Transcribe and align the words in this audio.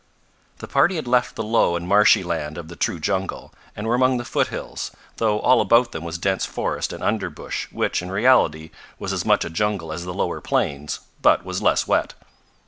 The 0.57 0.67
party 0.67 0.95
had 0.95 1.05
left 1.07 1.35
the 1.35 1.43
low 1.43 1.75
and 1.75 1.87
marshy 1.87 2.23
land 2.23 2.57
of 2.57 2.69
the 2.69 2.75
true 2.75 2.99
jungle, 2.99 3.53
and 3.75 3.85
were 3.85 3.93
among 3.93 4.17
the 4.17 4.25
foothills, 4.25 4.89
though 5.17 5.39
all 5.41 5.61
about 5.61 5.91
them 5.91 6.03
was 6.03 6.17
dense 6.17 6.43
forest 6.43 6.91
and 6.91 7.03
underbush, 7.03 7.65
which, 7.71 8.01
in 8.01 8.09
reality, 8.11 8.71
was 8.97 9.13
as 9.13 9.25
much 9.25 9.45
a 9.45 9.49
jungle 9.51 9.93
as 9.93 10.03
the 10.03 10.11
lower 10.11 10.41
plains, 10.41 11.01
but 11.21 11.45
was 11.45 11.61
less 11.61 11.87
wet. 11.87 12.15